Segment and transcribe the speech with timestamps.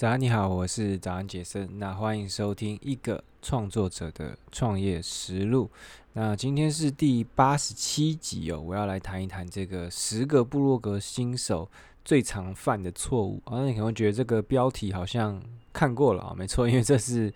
[0.00, 1.78] 早安，你好，我是早安杰森。
[1.78, 5.70] 那欢迎收听一个创作者的创业实录。
[6.14, 11.70] 那今天是第八十七集哦，我要来谈一谈这个十个部落格新手
[12.02, 13.42] 最常犯的错误。
[13.44, 15.38] 啊，那你可能觉得这个标题好像
[15.70, 17.30] 看过了啊，没错，因为这是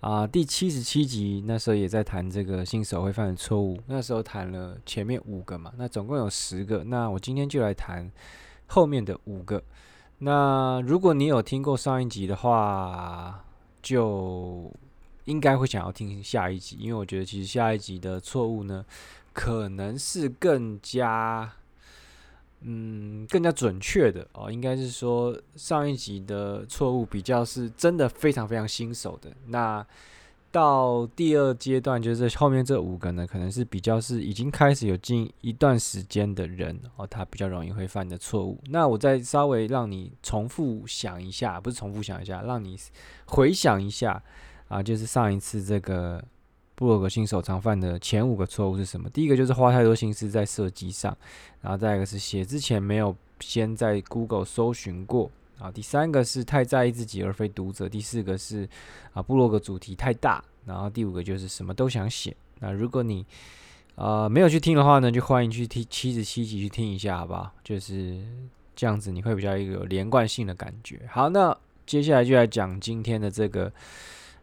[0.00, 3.78] 啊第七十七集，那时候也在谈这个新手会犯的错误。
[3.86, 6.82] 那时候谈了前面五个嘛，那总共有十个。
[6.82, 8.10] 那我今天就来谈
[8.68, 9.62] 后面的五个。
[10.20, 13.44] 那如果你有听过上一集的话，
[13.82, 14.72] 就
[15.24, 18.84] 应该会想要听下一集，因为我觉得其实下一集的错误呢，
[19.32, 21.50] 可能是更加，
[22.60, 24.52] 嗯，更加准确的哦。
[24.52, 29.86] 应该是说上一集的错误比较是真的非常非常新手的那。
[30.52, 38.58] 到第二阶段，就是后面这五个呢，可能是比较是已经开始有近一段时间的人哦，他比较容易会犯的错误。
[38.66, 42.76] 那我再稍微让你重复想一下，不是重复想一下，让你
[43.26, 44.20] 回想一下
[44.68, 46.22] 啊，就是上一次这个
[46.74, 49.08] 部落格新手常犯的前五个错误是什么？
[49.10, 51.16] 第一个就是花太多心思在设计上，
[51.60, 55.30] 然后再一个是写之前没有先在 Google 搜寻过。
[55.60, 58.66] 啊，第三个是太在意自己而非读者，第四个是
[59.12, 62.34] 啊，部落格主题太大，然后第五个就是什么都想写。
[62.60, 63.24] 那如果你
[63.94, 67.52] 呃没有去听的话呢，就欢迎去听七十七集去听一下，好不好？
[67.62, 68.24] 就是
[68.74, 71.02] 这样子，你会比较一个有连贯性的感觉。
[71.10, 71.54] 好，那
[71.86, 73.70] 接下来就来讲今天的这个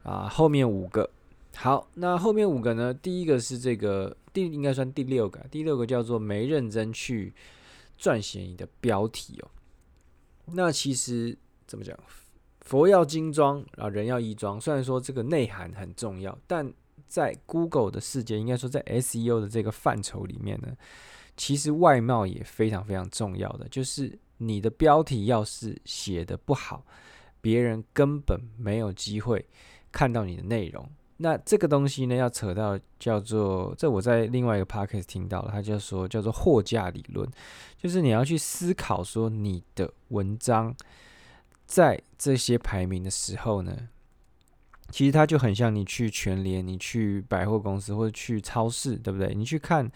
[0.04, 1.10] 啊后面五个。
[1.56, 7.34] 好，那后面五个呢，第一个是这个第应该算第六个，第六个叫做没认真去
[8.00, 9.50] 撰写你的标题哦。
[10.54, 11.98] 那其实怎么讲？
[12.62, 14.60] 佛要金装啊，人要衣装。
[14.60, 16.74] 虽然说这个内涵很重要，但
[17.08, 20.76] 在 Google 的世界，应该说在 SEO 的这个范畴里面呢，
[21.38, 23.68] 其实外貌也非常非常重要的。
[23.70, 26.86] 就是你的标题要是写的不好，
[27.40, 29.46] 别人根本没有机会
[29.92, 30.90] 看到你的内容。
[31.18, 37.28] 那这个东西呢，要扯到叫做，这我在另外一个 podcast 听到了，他就说叫做货架理论，
[37.78, 40.76] 就是你要去思考说你的文章
[41.66, 43.90] 在这些排名的时候呢，
[44.92, 49.34] 其实它就很像你去全联、你去百货公司或者去超市，对不对？
[49.34, 49.88] 你去看，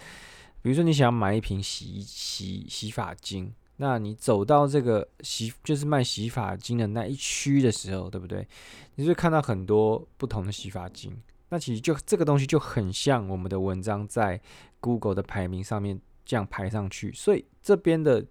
[0.62, 3.54] 比如说你想要买一瓶洗洗洗发精。
[3.82, 8.48] 那你走到这个洗就是卖洗发精的那一区的时候，对不对？
[8.94, 11.12] 你会看到很多不同的洗发精。
[11.50, 14.40] 那其实就这个东西就很像我们的文章在
[14.80, 17.12] Google 的排名上面这样排上去。
[17.14, 18.24] 所以这边的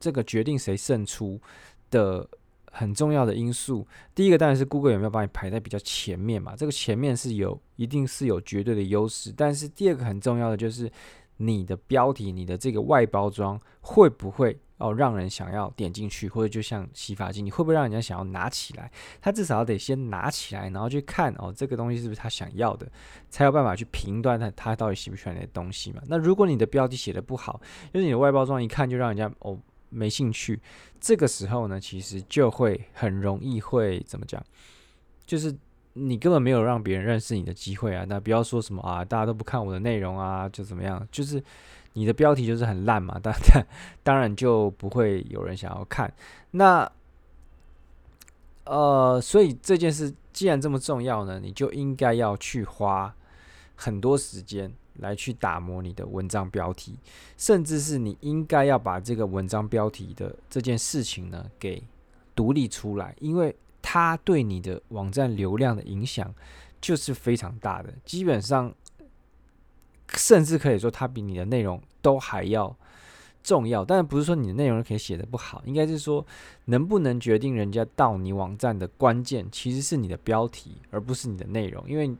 [0.00, 1.38] 这个决定谁胜出
[1.90, 2.26] 的
[2.72, 6.56] 很重要的因素，第一个当然是 Google 有没有把你排在比较前面嘛？
[6.56, 9.34] 这个前面是有一定是有绝对的优势。
[9.36, 10.90] 但是第二个很重要的就是
[11.36, 14.58] 你的标题、你的这个外包装会不会？
[14.78, 18.90] 哦，让人想要点进去，或者就像洗发精，你会不会让人家想要拿起来？
[19.20, 22.90] 他至少得先拿起来，然后去看哦，这个东西是不是他想要的，
[23.28, 26.00] 才有办法去评断他他到底喜不喜欢那些东西嘛。
[26.06, 27.60] 那如果你的标题写的不好，
[27.92, 30.60] 就是你的外包装一看就让人家哦没兴趣，
[31.00, 34.40] 这个时候呢，其实就会很容易会怎么讲，
[35.26, 35.52] 就是
[35.94, 38.04] 你根本没有让别人认识你的机会啊。
[38.08, 41.42] 那不要说什么啊，大家都不看我的内容啊，就怎么样，就是。
[41.98, 43.66] 你的标题就是很烂嘛，当然
[44.04, 46.12] 当然就不会有人想要看。
[46.52, 46.88] 那
[48.64, 53.12] 呃，所以这件事既然这么重要呢，你就应该要去花
[53.74, 56.96] 很多时间来去打磨你的文章标题，
[57.36, 61.82] 甚至是你应该要把这个文章标题的这件事情呢给
[62.36, 66.32] 独立出来，因为它对你的网站流量的影响
[66.80, 68.72] 就是非常大的，基本上。
[70.14, 72.74] 甚至可以说，它比你的内容都还要
[73.42, 73.84] 重要。
[73.84, 76.24] 当然，不是说你的内容可以写得不好，应该是说，
[76.66, 81.82] 能不能决定人家到你网站的关键，其实是你的标题，而不是你的内容。
[81.88, 82.10] 因为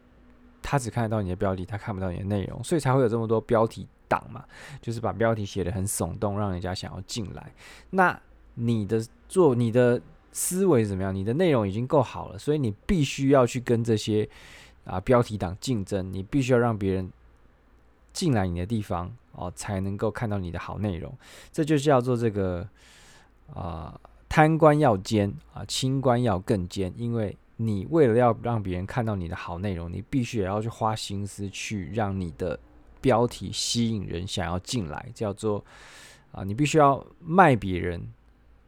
[0.62, 4.44] 他只看得到你的标题，他看不到你的内容，所以才会有这么多标题党嘛，
[4.80, 7.52] 就是把标题写得很耸动，让人家想要进来。
[7.90, 8.18] 那
[8.54, 10.00] 你的做你的
[10.32, 11.14] 思维怎么样？
[11.14, 14.28] 你的内容已经够好了，所以你必须要去跟这些
[14.84, 17.10] 啊标题党竞争，你必须要让别人。
[18.18, 21.16] 进来你的地方哦，才能够看到你的好内容，
[21.52, 22.68] 这就叫做这个
[23.54, 23.96] 啊，
[24.28, 26.92] 贪官要奸啊，清官要更奸。
[26.96, 32.58] 因为你为了要让别人看到你的好内容，你必须也要去花心思去让你的
[33.00, 35.64] 标题吸引人想要进来，叫做
[36.32, 38.02] 啊，你必须要卖别人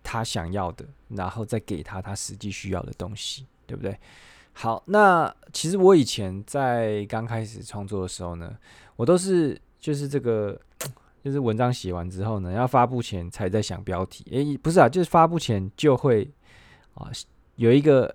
[0.05, 3.99] 他想要的，然后再给他他实际需要的东西，对不对？
[4.53, 8.57] 好，那其实我以前在刚开始创作的时候呢，
[9.01, 10.61] 我都是就是这个，
[11.25, 14.27] 就是文章写完之后呢，要发布前才在想标题。
[14.31, 16.31] 诶，不是啊，就是发布前就会
[16.93, 17.11] 啊
[17.55, 18.15] 有一个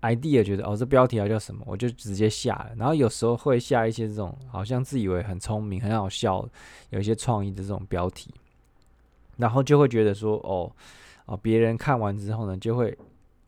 [0.00, 2.72] idea，觉得哦，这标题要叫什么，我就直接下了。
[2.76, 6.44] 然后有时候会下一些这种好像自以为很聪明、很好笑、
[6.90, 8.34] 有一些创意的这种标题，
[9.36, 10.68] 然后就会觉得说哦
[11.26, 12.98] 哦，别人看完之后呢，就会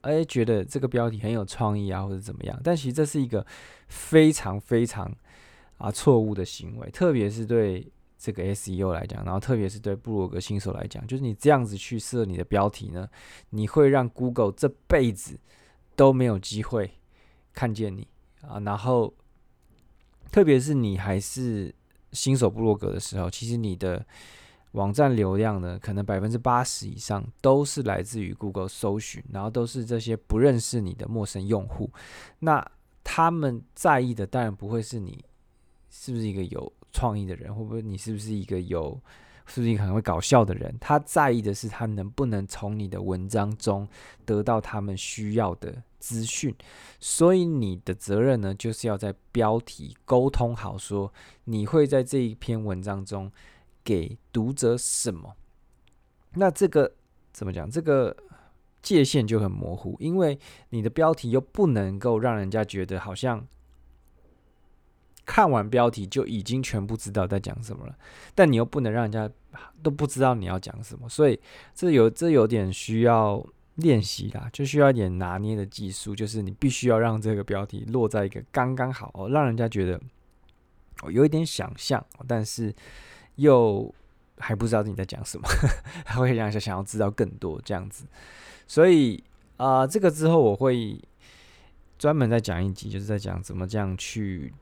[0.02, 2.56] 哎觉得这个标题很有创意啊，或者怎么样。
[2.62, 3.44] 但其实这是一个
[3.88, 5.12] 非常非常
[5.78, 7.90] 啊错误的行为，特别是对。
[8.18, 13.06] 这个 SEO 来讲，然后特别是对布洛格新手来讲，就是你这样子去设你的标题呢，
[13.50, 15.38] 你会让 Google 这辈子
[15.94, 16.90] 都没有机会
[17.52, 18.08] 看见你
[18.40, 18.58] 啊。
[18.60, 19.12] 然后，
[20.32, 21.72] 特别是你还是
[22.10, 24.04] 新手布洛格的时候，其实你的
[24.72, 31.92] 网站流量呢，可能百分之八十以上都是来自于 Google 搜寻，然后都是这些不认识你的陌生用户。
[32.38, 32.66] 那
[33.04, 35.22] 他们在意的当然不会是你
[36.00, 36.72] 是不是一个有。
[36.92, 37.82] 创意的人会不会？
[37.82, 38.98] 你是不是一个有，
[39.44, 40.74] 是不是一个很会搞笑的人？
[40.80, 43.86] 他在意的是他能不能从你的文章中
[44.24, 46.54] 得到他们需要的资讯。
[46.98, 51.12] 所以你的责任呢，就是要在标题沟通好，说
[51.44, 53.30] 你会在这一篇文章中
[53.84, 55.36] 给读者什么。
[56.32, 56.94] 那这个
[57.30, 57.70] 怎么讲？
[57.70, 58.16] 这个
[58.80, 60.38] 界限就很模糊，因为
[60.70, 63.46] 你的标题又不能够让人家觉得好像。
[65.26, 67.98] 看完标题就已经全部知道在讲什么了，
[68.32, 69.28] 但你又不能让人家
[69.82, 71.38] 都不知道你要讲什么，所以
[71.74, 73.44] 这有这有点需要
[73.74, 80.00] 练习啦，就需要一点拿捏的技术，就是你必须要让这个标题落在一个刚刚好，让人家觉得
[81.02, 82.72] 哦有一点想象，但是
[83.34, 83.92] 又
[84.38, 85.48] 还不知道你在讲什么，
[86.04, 88.06] 还 会让人家想要知道更多这样子，
[88.68, 89.22] 所以
[89.56, 91.00] 啊、这个之后我会
[91.98, 94.54] 专门再讲一集，就是在讲怎么这样去。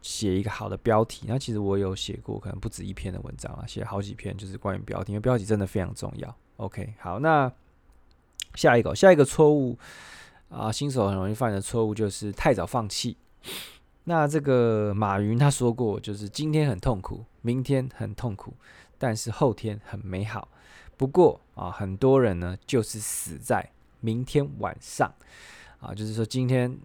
[0.00, 6.36] 写一个好的标题，那其实我有写过，可能不止一篇的文章啊，写好几篇，就是关于标题，因为标题真的非常重要。
[6.56, 7.52] OK，好，那
[8.54, 9.76] 下一个，下一个错误
[10.48, 13.16] 啊，新手很容易犯的错误就是太早放弃。
[14.04, 18.54] 那这个马云他说过，就是今天很痛苦，明天很痛苦，
[18.96, 20.48] 但是后天很美好。
[20.96, 23.70] 不过啊，很多人呢就是死在
[24.00, 25.12] 明天晚上
[25.80, 26.78] 啊，就是说今天。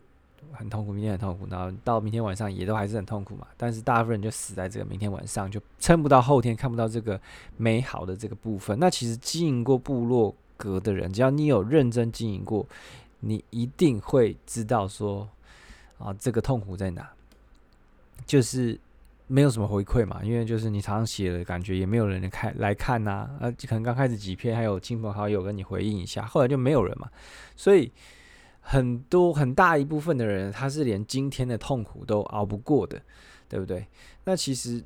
[0.52, 3.48] 很痛苦，明天很痛苦，然后到明天晚上也都还是很痛苦嘛。
[3.58, 7.20] 但是大部分人就死在这个明天晚上，就撑不到后天，看不到这个
[7.58, 8.78] 美好的这个部分。
[8.80, 12.66] 那其实经营过部落格的人，只要你有认真经营过，
[13.22, 15.28] 你一定会知道说
[15.98, 17.10] 啊，这个痛苦在哪，
[18.26, 18.80] 就是
[19.28, 20.22] 没有什么回馈嘛。
[20.24, 27.10] 因为就是你常常写的感觉也没有人来看来看呐，啊，可能刚开始几篇还有亲朋好友跟你回应一下，后来就没有人嘛，
[27.56, 27.92] 所以。
[28.66, 33.00] 很多很大一部分的人，他是连今天的痛苦都熬不过的，
[33.50, 33.86] 对不对？
[34.24, 34.82] 那其实，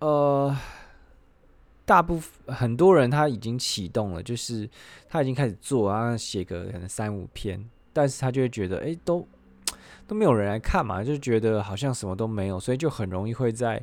[0.00, 0.56] 呃，
[1.84, 4.68] 大部分很多人他已经启动了，就是
[5.06, 7.62] 他已经开始做啊，写个可能三五篇，
[7.92, 9.28] 但是他就会觉得，哎，都
[10.06, 13.80] 都没有人来看嘛，就觉得好像什么都没有，所以就很容易会在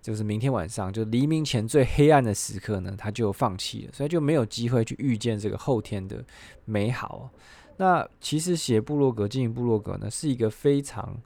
[0.00, 6.24] 就是明天晚上，就黎明前最黑暗的时刻呢，他就放弃了，所以就没有机会去遇见这个后天的
[6.64, 7.30] 美好。
[7.78, 11.16] 那其实写部落格、经营部落格呢，是一个非常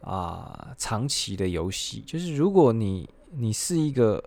[0.00, 2.00] 啊、长期的游戏。
[2.06, 4.22] 就是如果你你是一个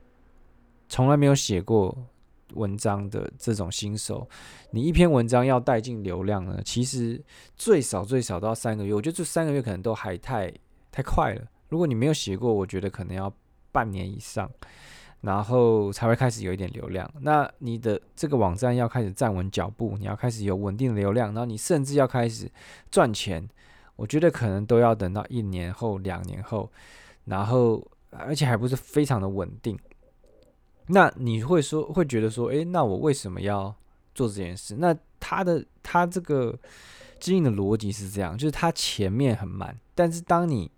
[0.90, 1.98] 从来没有写过
[2.54, 4.28] 文章的这种新手，
[4.72, 7.22] 你一篇文章要带进流量呢，其实
[7.56, 8.94] 最少最少都要三个月。
[8.94, 10.54] 我觉得这三个月可能都还太
[10.92, 11.42] 太快了。
[11.70, 13.34] 如果你没有写过，我觉得可能要
[13.72, 14.50] 半年以上。
[15.26, 17.10] 然后才会开始有一点流量。
[17.22, 22.50] 那你的这个网站要开始站稳脚步，你要开始有稳定的流量，然后你甚至要开始
[22.92, 23.50] 赚钱，
[23.96, 26.72] 我觉得可能都要等到一年后、两年后，
[27.24, 29.78] 然后而且还不是非常的稳定。
[30.88, 33.76] 那你会说，会觉得说，诶，那我为什么要
[34.14, 34.76] 做这件事？
[34.78, 36.56] 那他的他这个
[37.20, 40.70] 经营的逻辑是这样，就是他前面很慢，但是当你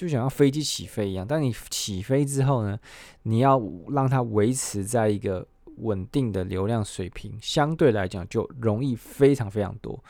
[0.00, 2.78] 就像飞机起飞一样，但你起飞之后呢，
[3.22, 5.46] 你要让它维持在一个
[5.78, 10.02] 稳定的流量水平，相对来讲就容易非常非常多。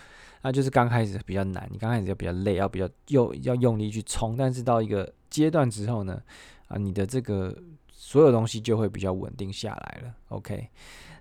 [0.42, 6.22] 那就是刚开始比较难，你刚开始就比较累，要比较又要用力去冲，但是到一个阶段之后呢，
[6.68, 7.56] 啊，你的这个
[7.92, 10.14] 所有东西就会比较稳定下来了。
[10.28, 10.68] OK，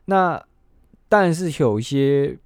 [0.05, 0.43] 那
[1.07, 2.37] 但是有一些。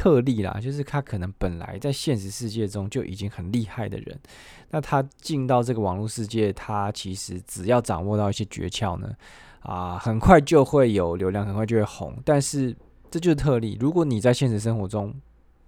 [0.00, 4.18] 特例啦，就是他可能本来在现实世界中就已经很厉害的人，
[4.70, 9.14] 那他进到这个网络世界，他其实只要掌握到一些诀窍呢，
[9.60, 12.16] 啊，很快就会有流量，很快就会红。
[12.24, 12.74] 但是
[13.10, 13.76] 这就是特例。
[13.78, 15.14] 如果你在现实生活中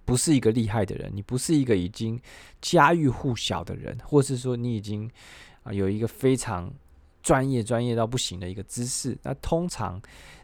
[0.06, 2.18] 不是一个厉害的人，你不是一个已经
[2.62, 5.10] 家喻户晓的人，或是说你已经
[5.62, 6.72] 啊有一个非常
[7.22, 10.00] 专业、专业到不行的一个知识，那通常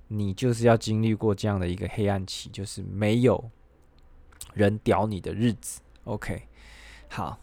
[0.08, 3.42] 你就是要经历过这样的一个黑暗期，就是没有。
[4.58, 5.80] 人屌你的日子。
[6.04, 6.42] OK，
[7.08, 7.38] 好，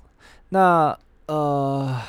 [0.50, 2.00] 那呃，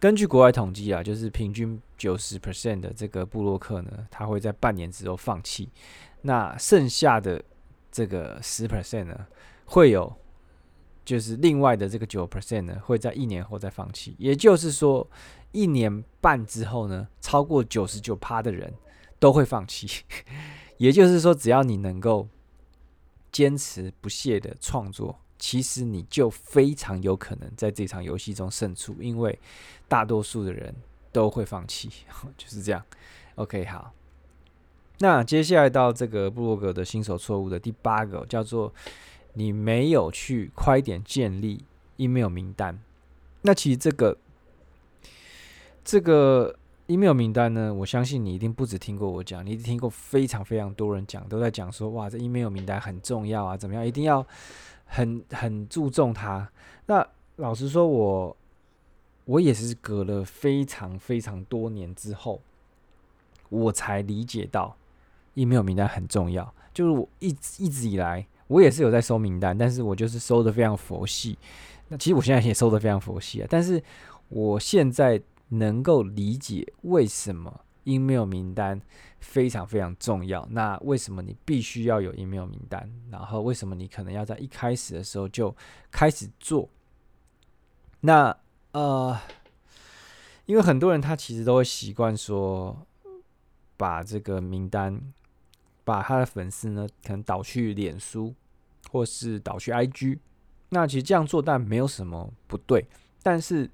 [0.00, 5.68] 根据国外统计啊，就是平均九十 percent 的这个部落客呢，他会在半年之后放弃。
[6.22, 7.42] 那剩下的
[7.90, 9.26] 这个十 percent 呢，
[9.66, 10.14] 会有，
[11.04, 14.14] 就是另外的这个九 percent 呢，会在一年后再放弃。
[14.18, 15.08] 也就是说，
[15.50, 18.72] 一年半之后呢，超过九十九趴的人
[19.18, 20.04] 都会放弃。
[20.78, 22.28] 也就是说，只要你能够
[23.32, 25.18] 坚持不懈的创作。
[25.38, 29.36] 其实你就非常有可能在这场游戏中胜出，因为
[29.88, 30.72] 大多数的人
[31.10, 31.90] 都会放弃，
[32.38, 32.80] 就是这样。
[33.34, 33.92] OK，好，
[35.00, 38.72] 那接下来到这个部落格的新手错误的第八个，叫做
[39.32, 41.64] 你没有去快点建立
[41.96, 42.80] email 名单。
[43.40, 44.16] 那其实这个
[45.82, 54.26] 这个 email 名单呢，我相信你一定不止听过我讲，你一定听过非常非常多人讲，都在讲说，哇，这 email 名单很重要啊，怎么样，一定要。
[54.94, 56.46] 很很注重它。
[56.84, 58.36] 那老实说我，
[59.24, 62.42] 我也是隔了非常非常多年之后，
[63.48, 64.76] 我才理解到
[65.32, 66.52] email 名单很重要。
[66.74, 71.38] 就是我一直一直以来，我也是有在收名单，但是我就是收的非常佛系。
[71.88, 73.82] 那其实我现在也收的非常佛系啊，但是
[74.28, 75.18] 我现在
[75.52, 77.64] 能够理解为什么。
[77.84, 78.80] email 名单
[79.18, 80.46] 非常非常重要。
[80.52, 82.88] 那为什么你必须要有 email 名单？
[83.10, 85.52] 然后为什么你可能要在一开始的时候就
[85.90, 86.68] 开始做？
[87.98, 88.36] 那
[88.70, 89.18] 呃，
[90.46, 92.86] 因为很多人他其实都会习惯说，
[93.76, 95.12] 把这个名单，
[95.82, 98.32] 把他的粉丝呢，可能导去脸书，
[98.92, 100.20] 或是导去 IG。
[100.68, 102.86] 那其实这样做但没有什么不对，
[103.24, 103.68] 但是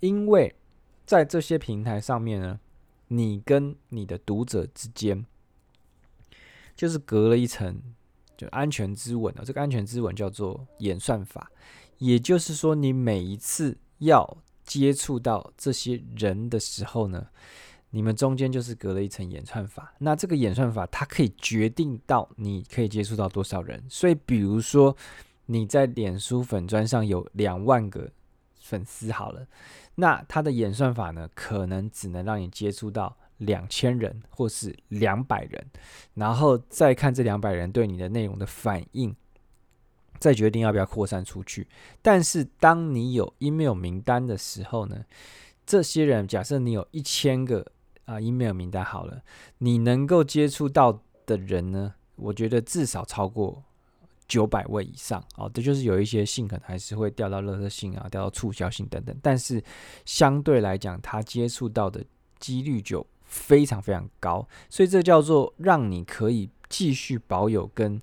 [0.00, 0.54] 因为
[1.08, 2.60] 在这些平台上面呢。
[3.10, 5.24] 你跟你的读者之间，
[6.76, 7.80] 就是隔了一层，
[8.36, 9.42] 就安全之吻哦。
[9.42, 11.50] 这个安全之吻叫做演算法，
[11.96, 17.28] 也就是说，你每一次要接触到这些人的时候呢，
[17.88, 19.94] 你们中间就是隔了一层演算法。
[20.00, 23.82] 那这个演算法它可以决定到你可以接触到多少人。
[23.88, 24.94] 所以，比如说
[25.46, 28.12] 你在脸书粉砖上有两万个
[28.68, 29.46] 粉丝，好了。
[29.94, 35.66] 那它的演算法呢，可能只能让你接触到两千人或是两百人，
[36.12, 39.16] 然后再看这两百人对你的内容的反应，
[40.18, 41.66] 再决定要不要扩散出去。
[42.02, 45.06] 但是当你有 email 名单的时候呢，
[45.64, 47.64] 这些人假设你有一千个
[48.04, 49.22] 啊 email 名单好了，
[49.58, 53.64] 你能够接触到的人呢，我觉得至少超过。
[54.28, 59.62] 九百位以上哦，这就是有一些信可能还是会掉到垃圾信啊，掉到促销信等等，但是
[60.04, 62.04] 相对来讲，他接触到的
[62.38, 68.00] 几率就非常非常高，所以这叫做让你可以继续保有跟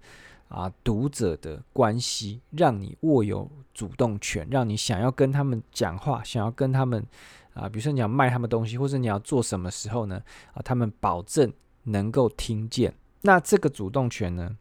[0.47, 7.05] 啊读者的关系，让你握有主动权，让你想要跟他们讲话，想要跟他们
[7.53, 10.21] 啊，比如说你要卖他们东西，或者你要做什么时候呢？
[10.53, 11.53] 啊，他们保证
[11.83, 12.93] 能够听见。
[13.21, 14.57] 那这个主动权呢？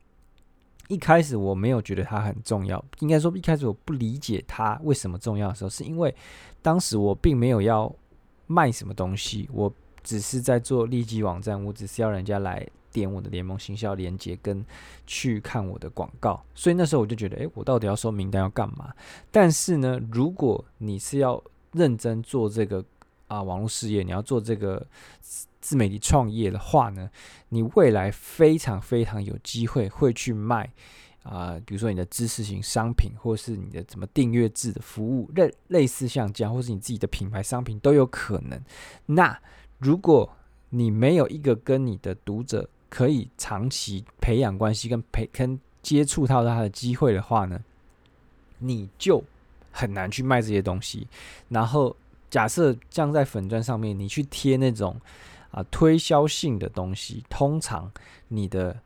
[0.88, 6.14] 一开始我没有觉得它很重要，应该说一开始我不理解它为什么重要的时候，是因为
[6.60, 7.90] 当时我并没有要
[8.46, 9.72] 卖什么东西，我
[10.02, 14.64] 只是在做利基网站，我只是要人家来点我的联盟行销链接跟
[15.06, 18.92] 去看我的广告，所以那时候我就觉得，诶，我到底要收名单要干嘛？
[19.30, 22.84] 但是呢，如果你是要认真做这个
[23.26, 24.86] 啊网络事业，你要做这个。
[25.64, 27.08] 自媒体创业的话呢，
[27.48, 30.70] 你未来非常非常有机会会去卖
[31.22, 38.60] 啊、比如说你的知识型商品，或是你的什么订阅制的服务，类类似像这样，或是你自己的品牌商品都有可能。
[39.06, 39.40] 那
[39.78, 40.30] 如果
[40.68, 47.58] 你没有一个跟你的读者可以长期培养关系跟培跟接触到他的机会的话呢，
[48.58, 49.24] 你就
[49.70, 51.08] 很难去卖这些东西。
[51.48, 51.96] 然后
[52.28, 55.00] 假设这样在粉专上面，你去贴那种。
[55.54, 57.88] 啊，推销性的东西，通常
[58.26, 58.76] 你的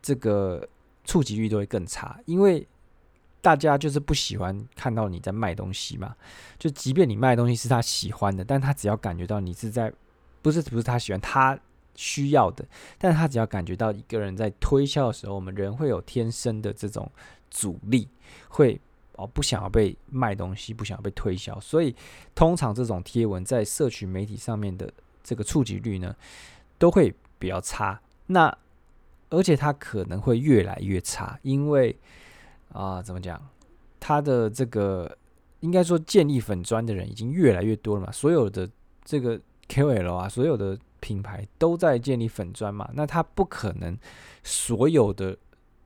[0.00, 0.68] 这个
[1.04, 2.64] 触及率都会更差，因为
[3.40, 6.14] 大家就是不喜欢看到你在卖东西嘛。
[6.60, 9.92] 就即便你卖东西是他喜欢的，但他只要感觉到你是在，
[10.42, 11.58] 不是不是他喜欢，他
[11.96, 12.64] 需要的，
[12.98, 17.10] 但他只要感觉到一个人在推销的时候，我们人会有天生的这种
[17.50, 18.08] 阻力，
[18.48, 18.80] 会
[19.16, 21.92] 哦不想要被卖东西，不想要被推销，所以
[22.32, 24.88] 通常这种贴文在社群媒体上面的。
[25.26, 26.14] 这个触及率呢，
[26.78, 28.00] 都会比较差。
[28.26, 28.56] 那
[29.28, 31.94] 而且它可能会越来越差，因为
[32.72, 33.40] 啊、怎么讲？
[33.98, 35.18] 它的这个
[35.60, 38.12] 应该说建立粉专的人已经越来越多了嘛。
[38.12, 38.68] 所有的
[39.04, 42.88] 这个 KOL 啊，所有的品牌都在建立粉专嘛。
[42.94, 43.98] 那它不可能
[44.44, 45.36] 所有的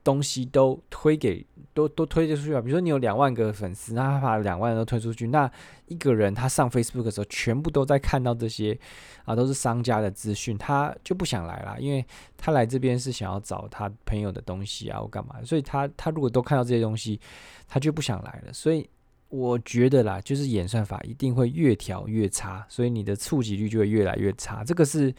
[0.03, 5.49] 东西都推给都都推出去啊，比如说你有两万个粉丝，那他把两万都推出去，那
[5.87, 8.77] 一个人他上 Facebook 的时候，全部都在看到这些
[9.25, 12.05] 啊，都是商家的资讯，他就不想来了，因为
[12.35, 17.19] 他来这边是想要找他朋友的东西啊，或干嘛，所以他他如果都看到这些东西，
[17.67, 18.51] 他就不想来了。
[18.51, 18.89] 所以
[19.29, 25.13] 我觉得啦，就是演算法一定会越调越差，所以你的触及率就会越来越差，这个是。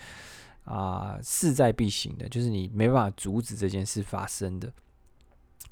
[0.65, 4.73] 啊，势在必行的，就是你没办法阻止这件事发生的，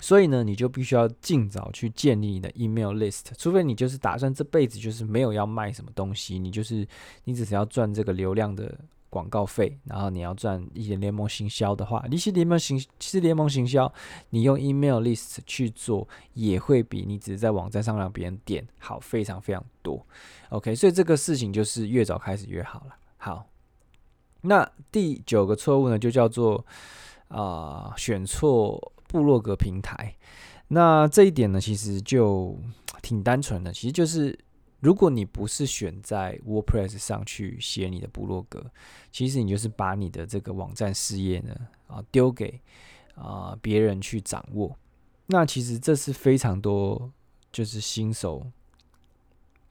[0.01, 6.87] 所以呢，你就必须要尽早去建立你的 email list，除非你就是打算这辈子就是没有要卖什么东西，你就是
[7.25, 8.77] 你只是要赚这个流量的
[9.09, 13.93] 广告费，然后你要赚一些联盟行销的话，你是联盟行，其实联盟行销，
[14.31, 20.05] 你用 email list 去做，也会比你只是在网站上让别人点好非常非常多。
[20.49, 22.97] OK，所以这个事情就是越早开始越好了。
[23.17, 23.47] 好。
[24.43, 26.65] 那第九个错误呢，就叫做
[27.29, 30.17] 啊、选错部落格平台。
[30.69, 32.59] 那这一点呢，其实就
[33.03, 34.37] 挺单纯的，其实就是
[34.81, 38.65] 如果你不是选在 WordPress 上去写你的部落格，
[39.13, 41.55] 其实你就是把你的这个网站事业呢
[41.87, 42.61] 啊丢给
[43.15, 44.77] 啊别人去掌握。
[45.27, 47.13] 那其实这是非常多
[47.53, 48.47] 就是新手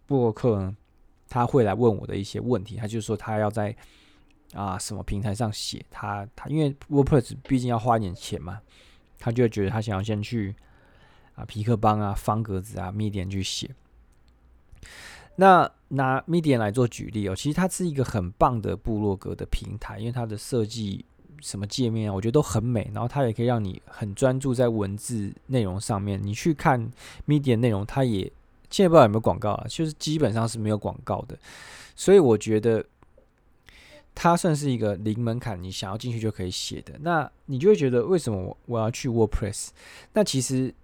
[0.05, 0.77] 部落客呢，
[1.27, 3.75] 他会来问我的一些问题，他就说他要在。
[4.53, 8.59] 啊，什么平台上写他他，因为 WordPress 毕竟要花一点钱嘛，
[9.19, 10.55] 他就会觉得他想要先去
[11.35, 13.69] 啊皮克邦啊、方格子啊、Medium 去写。
[15.35, 21.05] 那拿 Medium 来做举例哦，其实它是一个很棒的部落格的平台，因为它的设计
[21.41, 26.19] 什么界面啊，我觉得都很美，然后它也可以让你很专注在文字内容上面。
[26.21, 26.91] 你去看
[27.27, 28.23] Medium 内容，它也
[28.71, 31.37] 现在不知道有没有广告啊，就是基本上是没有广告的，
[31.95, 32.83] 所以我觉得。
[34.21, 36.93] 它算是一个零门槛，你想要进去就可以写的。
[36.99, 39.69] 那你就会觉得，为什么我我要去 WordPress？
[40.11, 40.75] 那其实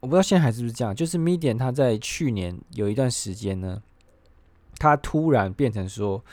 [0.00, 0.92] 我不知道现在还是不是这样。
[0.92, 3.80] 就是 Medium 它在去年有一段时间呢，
[4.76, 6.24] 它突然变成说，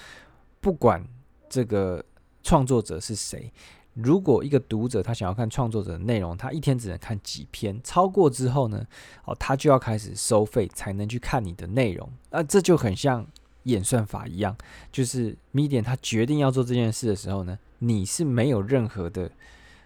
[0.59, 1.05] 不管
[1.47, 2.03] 这个
[2.41, 3.53] 创作者是谁，
[3.93, 8.83] 如果一个读者他想要看创作者的内容，他一天只能看几篇，超过之后呢，
[9.25, 12.11] 哦，他就要开始收费才能去看你的内容。
[12.31, 13.27] 那这就很像。
[13.67, 14.55] 演算法一样，
[14.91, 19.29] 就是 Medium 他决定要做这件事的时候呢，你是没有任何的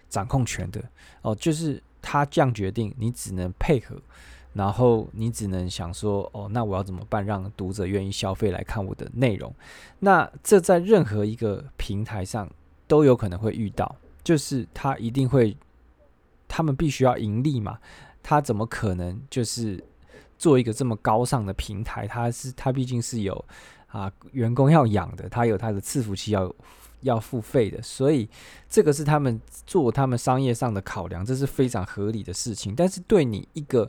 [0.08, 0.82] 掌控权的
[1.22, 1.34] 哦。
[1.34, 3.96] 就是他这样决定，你只能配合，
[4.52, 9.54] 然后你只能想说，哦，那我要怎么办，让读者愿意消费来看我的内容？
[9.98, 12.50] 那这在任何一个平台上
[12.86, 15.56] 都有可能会遇到，就是他一定会，
[16.48, 17.78] 他们必须要盈利嘛，
[18.22, 19.82] 他怎么可能就是？
[20.42, 23.44] 做一个这么高尚的平台，它是它毕竟是有
[23.86, 26.52] 啊员工要养的，它有它的伺服器要
[27.02, 28.28] 要付费的，所以
[28.68, 32.74] 这个是他们做他们商业上的考量，这是非常合理的事情。
[32.74, 33.88] 但是对你一个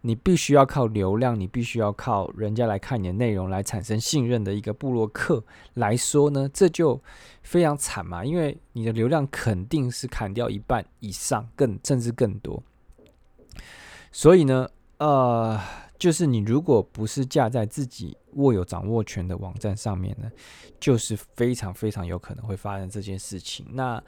[0.00, 7.00] 你必须要靠流量，你必须要靠人家来看你的内容来产生信任的一个部落客来说呢，这就
[7.44, 12.60] 非常惨嘛，因为你的流量肯定是砍掉一半以上，更甚至更多。
[14.10, 15.60] 所以呢，呃。
[16.02, 20.28] 就是你如果不是架在自己握有掌握权的网站上面呢，
[20.80, 23.64] 就是非常非常有可能会发生这件事情。
[23.70, 24.02] 那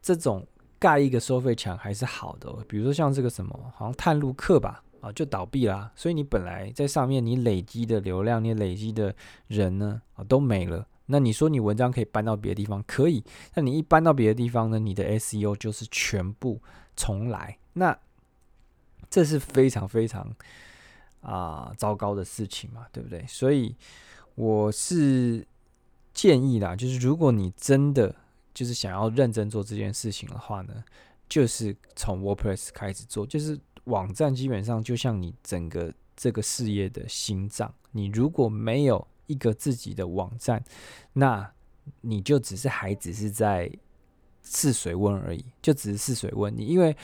[0.00, 0.46] 这种
[0.78, 5.90] 盖一个收费墙还是好的，比如说像这个什么，好像探路客吧，啊，就倒闭啦。
[5.96, 9.12] 所以你本来在上面你累积的流量，你累积的
[9.48, 10.86] 人呢，啊，都没了。
[11.06, 13.24] 那你说你文章可以搬到别的地方，可以。
[13.54, 16.62] 那你一搬到别的地方呢，你的 SEO 就是全部
[16.94, 17.58] 重来。
[17.72, 17.98] 那
[19.10, 20.32] 这是非常非常。
[21.24, 23.24] 啊，糟糕的事情嘛，对不对？
[23.26, 23.74] 所以
[24.34, 25.46] 我是
[26.12, 28.14] 建议啦，就是如果你真的
[28.52, 30.84] 就是想要认真做这件事情的话呢，
[31.28, 37.74] 就是从 WordPress 开始做，就是网站基本上就像你整个这个事业的心脏。
[37.92, 40.62] 你如果没有一个自己的网站，
[41.14, 41.50] 那
[42.00, 43.70] 你就只是还只是在
[44.42, 46.54] 试水温而已，就只是试水温。
[46.56, 46.96] 你因为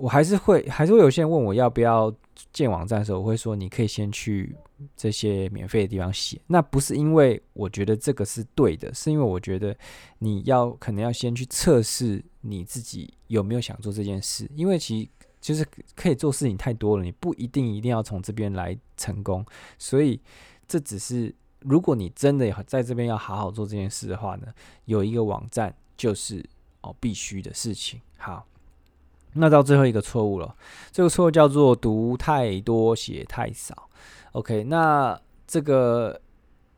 [0.00, 2.10] 我还是会，还是会有些人问我要不要
[2.54, 4.56] 建网站的时候，我会说你可以先去
[4.96, 6.40] 这些免费的地方写。
[6.46, 9.76] 那不是因为我觉得这个是对的，是因为我觉得
[10.18, 14.50] 你要可能要先去测试你自己有没有想做这件事。
[14.54, 15.08] 因为其实
[15.38, 19.44] 就是可以做事情太多了，你不一定一定要从这边来成功。
[19.78, 20.18] 所以
[20.66, 24.46] 这只是如果你真的在这边要好好做这件事的话呢，
[24.86, 26.42] 有一个网站就是
[26.80, 28.00] 哦必须的事情。
[28.16, 28.46] 好。
[29.34, 30.54] 那到最后一个错误了，
[30.90, 33.88] 这个错误叫做读太多写太少。
[34.32, 36.20] OK，那这个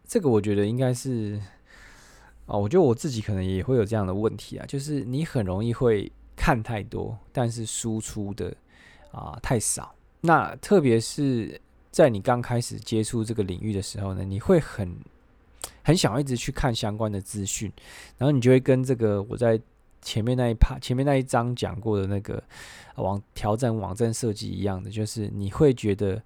[0.06, 1.40] 这个我觉得应该是，
[2.46, 8.54] 哦，我觉得我自己可能也会有这样的问题啊，就是你很容易会看太多，但是输出的
[9.10, 9.94] 啊、太少。
[10.20, 11.60] 那特别是
[11.90, 14.94] 在你刚开始接触这个领域的时候呢，你会很
[15.82, 17.70] 很想一直去看相关的资讯，
[18.16, 19.60] 然后你就会跟这个我在
[20.02, 22.42] 前面那一趴、前面那一章讲过的那个
[22.96, 26.22] 网调整网站设计一样的，就是你会觉得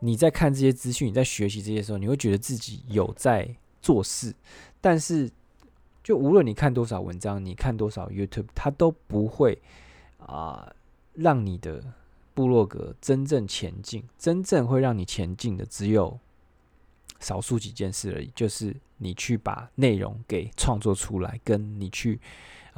[0.00, 4.34] 你在看这些资讯、你在学习这些时候，你会觉得自己有在做事，
[4.80, 5.30] 但是
[6.02, 9.60] 就无论你看多少文章，你看多少 YouTube，它都不会
[10.18, 10.72] 啊、
[11.12, 11.82] 让你的。
[12.38, 16.20] 部落格真正前进，真正会让你前进的只有
[17.18, 22.20] 少数几件事而已，就是你去把内容给创作出来，跟你去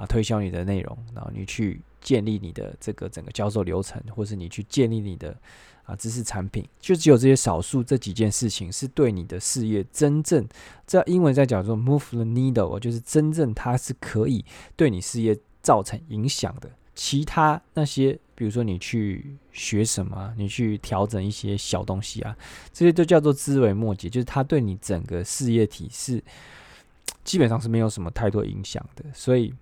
[0.01, 5.37] 啊推销你的内容，然后你去建立你的这个整个销售流程，或是你去建立你的
[5.85, 10.49] 啊知识产品，就只有这些少数这几件事情是对你的事业真正，
[10.87, 14.43] 这英文在讲说 move the needle，就是真正它是可以
[14.75, 16.71] 对你事业造成影响的。
[16.95, 22.37] 其他那些，比如说你去学什么，你去调整一些小东西啊，
[22.73, 26.23] 这些都叫做枝微末节，就是它对你整个事业体是
[27.25, 29.05] 基本上是没有什么太多影响的。
[29.15, 29.55] 所以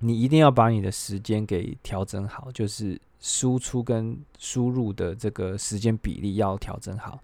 [0.00, 7.18] 你一定要把你的时间给调整好，就是输出跟输入的这个时间比例要调整好。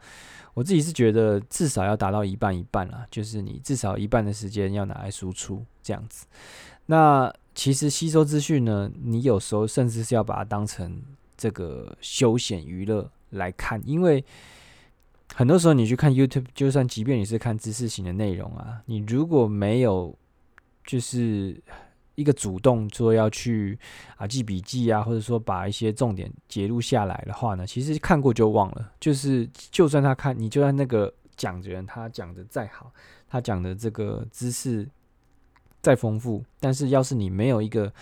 [0.54, 6.26] 我自己是觉得至少要达到一半一半啦，就是你至少一半的时间要拿来输出这样子。
[6.86, 11.00] 那其实吸收资讯呢，你有时候甚至是要把它当成
[11.36, 14.22] 这个休闲娱乐来看，因为
[15.34, 20.14] 很多时候你去看 YouTube，就算即便你是看知识型的内容啊，你如果没有
[20.84, 21.62] 就是
[22.14, 23.78] 一个主动说要去
[24.16, 28.92] 啊记笔记啊，或者说把一些重点截录下来的话呢，其实看过就忘了。
[29.00, 32.92] 就是就算他看你，就算那个讲的人他讲的再好，
[33.28, 34.88] 他讲的这个知识。
[35.84, 37.92] 再丰富，但是要是你没有一个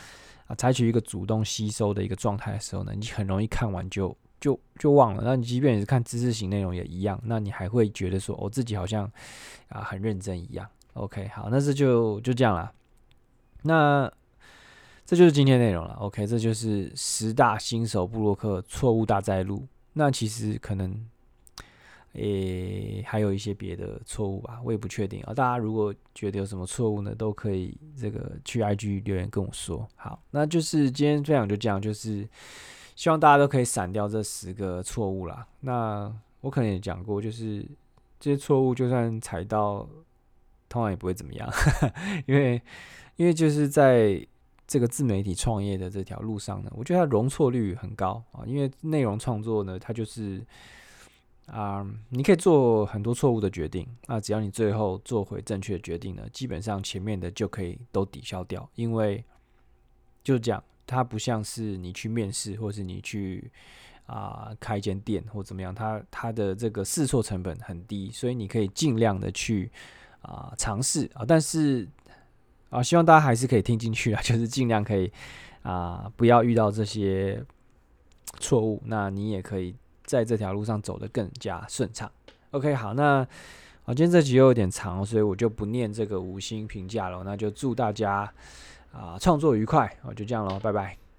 [0.46, 5.23] 啊采取一个主动吸收的一个状态的时候呢，你很容易看完就就就忘了。
[5.25, 9.11] 那你即便你是看知识型内容也一样，那你还会觉得说、哦、自己好像
[9.70, 10.68] 啊很认真一样。
[10.92, 12.70] OK，好，那这就就这样了。
[13.62, 14.12] 那
[15.05, 15.94] 这就是今天内容了。
[16.01, 19.66] OK，这就是十大新手部落客错误大哉录。
[19.92, 21.07] 那其实可能。
[22.14, 25.33] 诶、还有一些别的错误吧，我也不确定啊。
[25.33, 29.87] 大家如果觉得有什么错误呢，都可以这个去 IG 留言跟我说。
[29.94, 32.29] 好，那就是今天分享就这样，就是
[32.96, 35.46] 希望大家都可以闪掉这十个错误啦。
[35.61, 37.64] 那我可能也讲过，就是
[38.18, 39.88] 这些错误就算踩到，
[40.68, 41.49] 通常也不会怎么样，
[42.27, 42.61] 因为
[43.20, 44.26] 因为就是在
[44.66, 50.44] 这个自媒体创业的这条路上呢，我觉得它容错率很高啊，因为内容创作呢，它就是。
[51.46, 59.24] 啊你可以做很多错误的决定，那只要你最后做回正确的决定呢，基本上前面的就可以都抵消掉，因为
[60.22, 63.50] 就是这样，它不像是你去面试，或是你去
[64.06, 69.68] 啊、开一间店或怎么样，它它的这个试错成本很低，所以你可以尽量的去
[70.22, 71.85] 啊尝试啊，但是
[72.70, 75.12] 啊，希望大家还是可以听进去啊， 就是尽量可以
[75.62, 77.44] 啊不要遇到这些
[78.38, 79.76] 错误，那你也可以。
[80.02, 82.11] 在这条路上走得更加顺畅。
[82.50, 83.18] OK，好，那
[83.85, 87.22] 啊今天这集又有点长，所以我就不念这个五星评价了。
[87.22, 88.28] 那就祝大家
[88.90, 91.10] 啊创作愉快，我就这样喽，拜拜。